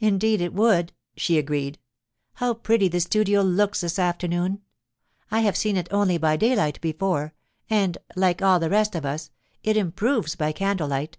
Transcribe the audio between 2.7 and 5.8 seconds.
the studio looks this afternoon! I have seen